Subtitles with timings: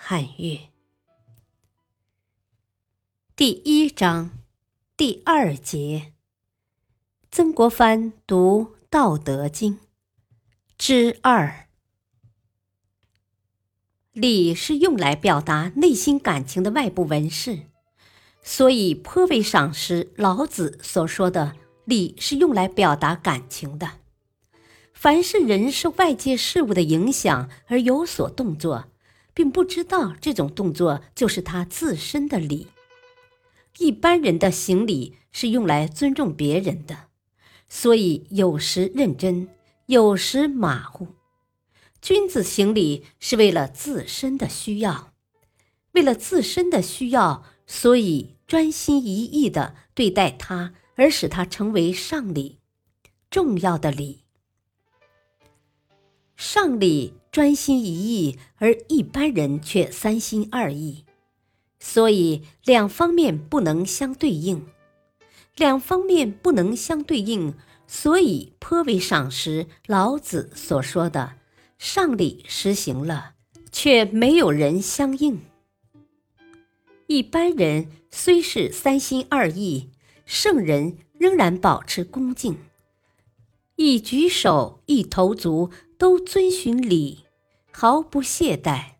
[0.00, 0.70] 汉乐。
[3.34, 4.30] 第一章
[4.96, 6.12] 第二节，
[7.32, 9.74] 曾国藩读《道德经》
[10.78, 11.66] 之二。
[14.12, 17.64] 礼是用来表达内心感情的外部文饰。
[18.40, 23.98] 所以颇为赏识老子所说的“礼是用来表达感情的”。
[24.94, 28.86] 凡是人受外界事物的影响而有所动作，
[29.38, 32.66] 并不知道这种动作就是他自身的礼。
[33.78, 37.04] 一般人的行礼是用来尊重别人的，
[37.68, 39.48] 所以有时认真，
[39.86, 41.14] 有时马虎。
[42.02, 45.12] 君子行礼是为了自身的需要，
[45.92, 48.34] 为了自身的需要，所以。
[48.48, 52.60] 专心一意的对待他，而使他成为上礼，
[53.28, 54.24] 重要的礼。
[56.34, 61.04] 上礼专心一意，而一般人却三心二意，
[61.78, 64.66] 所以两方面不能相对应。
[65.54, 67.54] 两方面不能相对应，
[67.86, 71.34] 所以颇为赏识老子所说的
[71.78, 73.34] “上礼实行了，
[73.70, 75.40] 却没有人相应”。
[77.06, 79.90] 一般人虽是三心二意，
[80.26, 82.58] 圣人仍然保持恭敬，
[83.76, 87.20] 一举手一投足都遵循礼，
[87.80, 88.94] 毫不懈怠，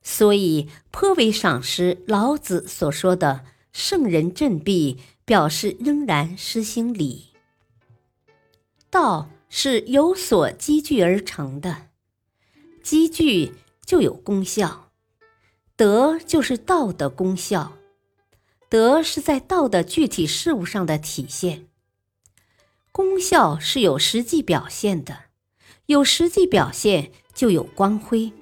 [0.00, 7.30] 所以颇为赏识老子所说的“圣人振臂”，表示仍然施行礼。
[8.90, 11.88] 道是有所积聚而成的，
[12.80, 14.92] 积聚就有功效。
[15.74, 17.76] 德就是道的功效，
[18.68, 21.66] 德是在道的具体事物上的体现。
[22.92, 25.24] 功效是有实际表现的，
[25.86, 28.32] 有实际表现就有光辉。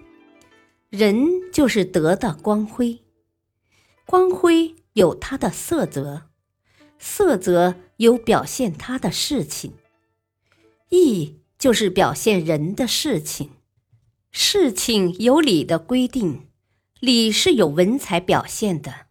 [0.89, 3.03] 人就是德的光辉，
[4.07, 6.31] 光辉有它的色泽，
[6.99, 9.75] 色泽有表现它的事情。
[10.91, 13.51] 义就是表现人的事情，
[14.31, 16.47] 事情有理的规定。
[17.01, 19.07] 礼是有文采表现的，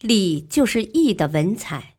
[0.00, 1.96] 礼就是义的文采，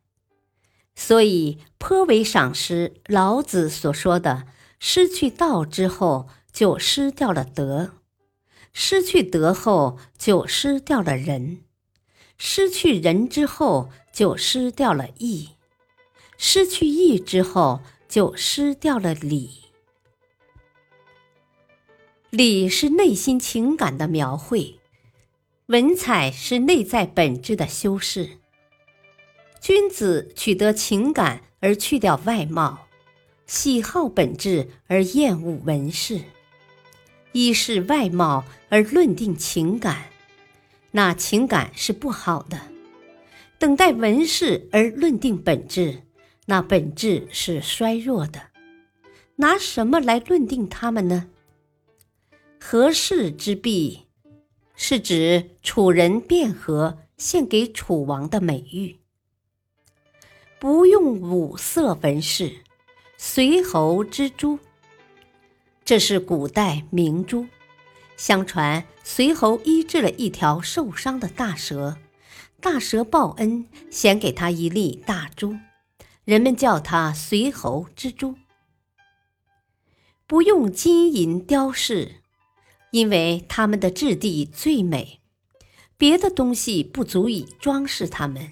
[0.96, 4.48] 所以颇为赏识老子所说的
[4.80, 7.98] ：“失去道之后，就失掉了德；
[8.72, 11.64] 失去德后，就失掉了仁；
[12.38, 15.56] 失去仁之后，就失掉了义；
[16.38, 19.50] 失去义之后，就失掉了礼。
[22.30, 24.80] 礼是内心情感的描绘。”
[25.68, 28.38] 文采是内在本质的修饰。
[29.62, 32.88] 君子取得情感而去掉外貌，
[33.48, 36.22] 喜好本质而厌恶文饰，
[37.34, 40.06] 依是外貌而论定情感，
[40.92, 42.58] 那情感是不好的；
[43.60, 46.04] 等待文饰而论定本质，
[46.46, 48.42] 那本质是衰弱的。
[49.36, 51.28] 拿什么来论定他们呢？
[52.60, 54.00] 合适之璧。
[54.76, 58.98] 是指楚人卞和献给楚王的美玉，
[60.60, 62.56] 不用五色纹饰，
[63.16, 64.58] 随侯之珠。
[65.86, 67.48] 这是古代明珠。
[68.18, 71.98] 相传隋侯医治了一条受伤的大蛇，
[72.62, 75.58] 大蛇报恩，献给他一粒大珠，
[76.26, 78.36] 人们叫它隋侯之珠。
[80.26, 82.24] 不用金银雕饰。
[82.92, 85.20] 因为它们的质地最美，
[85.98, 88.52] 别的东西不足以装饰它们。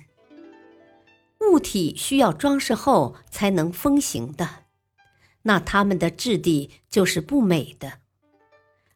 [1.41, 4.60] 物体需要装饰后才能风行的，
[5.43, 7.99] 那他们的质地就是不美的。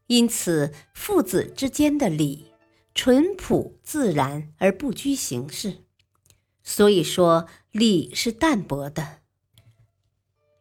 [0.07, 2.51] 因此，父子之间的礼，
[2.94, 5.83] 淳朴自然而不拘形式。
[6.63, 9.19] 所以说，礼是淡薄的。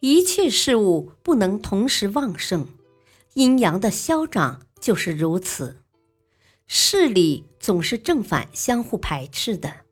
[0.01, 2.69] 一切事物不能同时旺盛，
[3.35, 4.67] 阴阳的消长。
[4.81, 5.83] 就是如此，
[6.67, 9.87] 事理总是正反相互排斥的，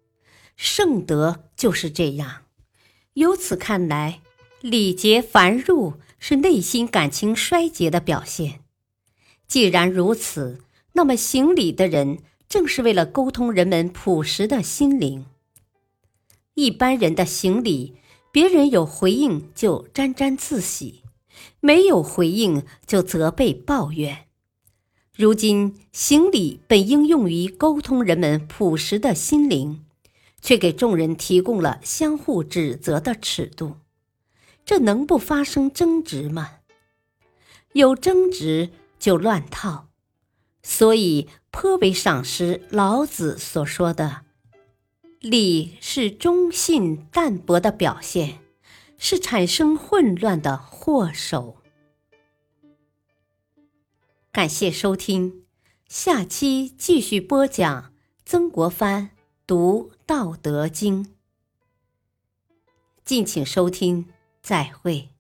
[0.55, 2.45] 圣德就是这样。
[3.15, 4.21] 由此看来，
[4.63, 8.61] 礼节繁缛是内心感情衰竭的表现。
[9.49, 10.61] 既然如此，
[10.93, 12.19] 那么行礼的人
[12.49, 15.27] 正是为了沟通人们朴实的心灵。
[16.55, 17.97] 一般人的行礼，
[18.31, 21.03] 别人有回应就沾沾自喜，
[21.59, 24.27] 没有回应就责备抱怨。
[25.17, 29.85] 如今行礼本应用于沟通人们朴实的心灵，
[30.41, 33.79] 却给众人提供了相互指责的尺度，
[34.65, 36.59] 这能不发生争执吗？
[37.73, 39.89] 有争执就乱套，
[40.63, 44.23] 所以颇为赏识老子所说的。
[45.21, 48.41] 礼是忠信淡泊的表现，
[48.99, 51.57] 是产生混乱的祸首。
[54.33, 55.45] 感谢收听，
[55.89, 57.93] 下期继续播讲
[58.25, 59.11] 曾国藩
[59.47, 61.05] 读《道德经》，
[63.05, 64.12] 敬请收听，
[64.43, 65.12] 再会。